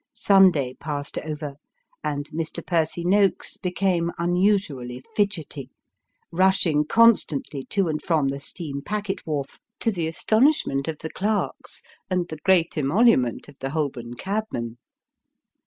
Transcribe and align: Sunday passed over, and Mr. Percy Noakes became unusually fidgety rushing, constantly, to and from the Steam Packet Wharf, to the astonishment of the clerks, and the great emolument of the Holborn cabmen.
Sunday 0.15 0.73
passed 0.73 1.19
over, 1.19 1.57
and 2.03 2.25
Mr. 2.31 2.65
Percy 2.65 3.05
Noakes 3.05 3.55
became 3.57 4.11
unusually 4.17 5.03
fidgety 5.15 5.69
rushing, 6.31 6.85
constantly, 6.85 7.65
to 7.65 7.87
and 7.87 8.01
from 8.01 8.29
the 8.29 8.39
Steam 8.39 8.81
Packet 8.81 9.23
Wharf, 9.27 9.59
to 9.79 9.91
the 9.91 10.07
astonishment 10.07 10.87
of 10.87 10.97
the 10.97 11.11
clerks, 11.11 11.83
and 12.09 12.27
the 12.29 12.37
great 12.37 12.75
emolument 12.79 13.47
of 13.47 13.59
the 13.59 13.69
Holborn 13.69 14.15
cabmen. 14.15 14.79